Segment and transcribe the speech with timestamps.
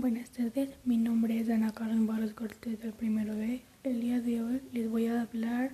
[0.00, 0.70] buenas tardes.
[0.86, 3.60] Mi nombre es Ana Carmen Barros Cortés del primero B.
[3.84, 5.72] El día de hoy les voy a hablar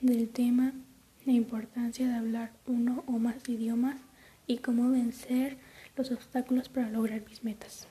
[0.00, 0.72] del tema
[1.26, 3.96] la importancia de hablar uno o más idiomas
[4.46, 5.56] y cómo vencer
[5.96, 7.88] los obstáculos para lograr mis metas.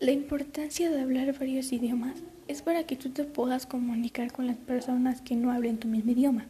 [0.00, 4.56] La importancia de hablar varios idiomas es para que tú te puedas comunicar con las
[4.56, 6.46] personas que no hablen tu mismo idioma.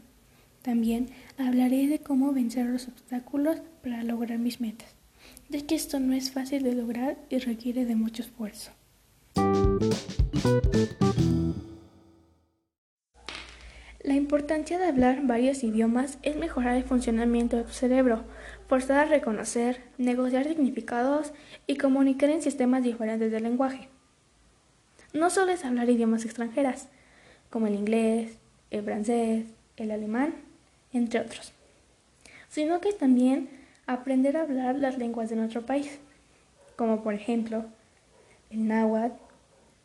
[0.62, 4.97] También hablaré de cómo vencer los obstáculos para lograr mis metas
[5.49, 8.73] ya que esto no es fácil de lograr y requiere de mucho esfuerzo.
[14.03, 18.25] La importancia de hablar varios idiomas es mejorar el funcionamiento de tu cerebro,
[18.68, 21.32] forzar a reconocer, negociar significados
[21.67, 23.89] y comunicar en sistemas diferentes de lenguaje.
[25.13, 26.89] No solo es hablar idiomas extranjeras,
[27.51, 28.39] como el inglés,
[28.71, 30.35] el francés, el alemán,
[30.93, 31.53] entre otros,
[32.48, 33.48] sino que también
[33.88, 35.98] aprender a hablar las lenguas de nuestro país,
[36.77, 37.64] como por ejemplo
[38.50, 39.17] el náhuatl,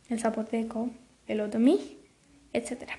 [0.09, 0.89] el zapoteco,
[1.25, 1.97] el otomí,
[2.51, 2.89] etc.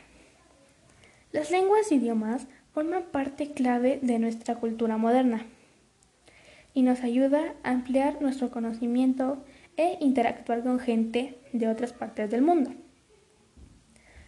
[1.30, 5.44] Las lenguas e idiomas forman parte clave de nuestra cultura moderna
[6.72, 9.44] y nos ayuda a ampliar nuestro conocimiento
[9.76, 12.72] e interactuar con gente de otras partes del mundo,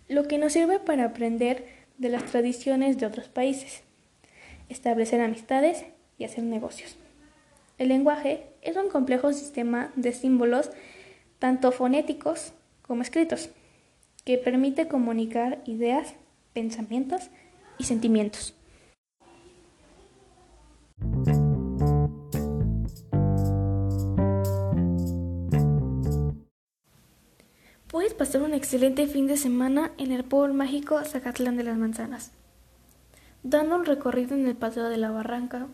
[0.09, 1.65] lo que nos sirve para aprender
[1.97, 3.83] de las tradiciones de otros países,
[4.69, 5.87] establecer amistades
[6.19, 6.97] y hacer negocios.
[7.79, 10.71] El lenguaje es un complejo sistema de símbolos,
[11.39, 13.51] tanto fonéticos como escritos,
[14.25, 16.15] que permite comunicar ideas,
[16.53, 17.31] pensamientos
[17.79, 18.55] y sentimientos.
[27.89, 32.33] Puedes pasar un excelente fin de semana en el pueblo mágico Zacatlán de las Manzanas,
[33.43, 35.69] dando un recorrido en el Paseo de la Barranca,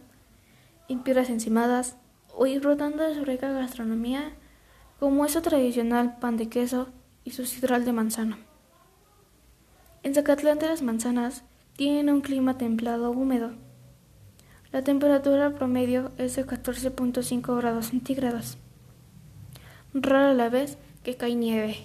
[0.88, 1.96] en piedras encimadas
[2.34, 4.32] o disfrutando de su rica gastronomía
[4.98, 6.88] como es su tradicional pan de queso
[7.24, 8.38] y su sidral de manzana.
[10.02, 11.44] En Zacatlán de las Manzanas
[11.76, 13.52] tienen un clima templado húmedo.
[14.72, 18.58] La temperatura promedio es de 14.5 grados centígrados.
[19.94, 21.76] Rara la vez que cae nieve.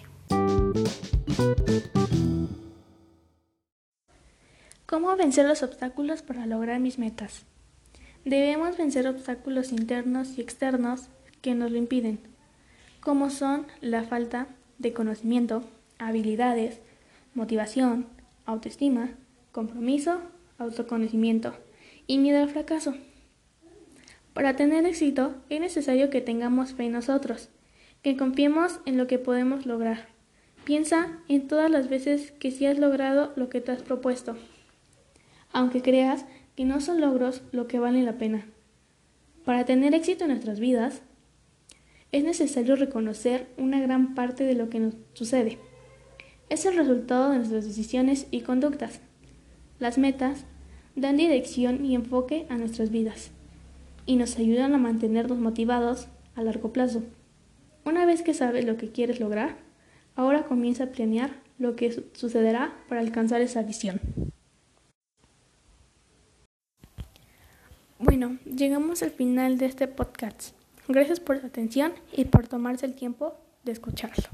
[4.86, 7.46] ¿Cómo vencer los obstáculos para lograr mis metas?
[8.26, 11.08] Debemos vencer obstáculos internos y externos
[11.42, 12.20] que nos lo impiden,
[13.00, 14.48] como son la falta
[14.80, 15.64] de conocimiento,
[15.98, 16.80] habilidades,
[17.34, 18.08] motivación,
[18.46, 19.12] autoestima,
[19.52, 20.20] compromiso,
[20.58, 21.54] autoconocimiento
[22.08, 22.96] y miedo al fracaso.
[24.34, 27.50] Para tener éxito es necesario que tengamos fe en nosotros,
[28.04, 30.10] que confiemos en lo que podemos lograr.
[30.64, 34.36] Piensa en todas las veces que sí has logrado lo que te has propuesto.
[35.54, 36.26] Aunque creas
[36.58, 38.48] que no son logros lo que vale la pena.
[39.46, 41.04] Para tener éxito en nuestras vidas,
[42.12, 45.60] es necesario reconocer una gran parte de lo que nos sucede.
[46.50, 49.02] Es el resultado de nuestras decisiones y conductas.
[49.78, 50.46] Las metas
[50.96, 53.30] dan dirección y enfoque a nuestras vidas
[54.08, 57.04] y nos ayudan a mantenernos motivados a largo plazo.
[57.86, 59.58] Una vez que sabes lo que quieres lograr,
[60.16, 64.02] ahora comienza a planear lo que sucederá para alcanzar esa visión.
[68.00, 70.52] Bueno, llegamos al final de este podcast.
[70.88, 74.26] Gracias por su atención y por tomarse el tiempo de escucharlo.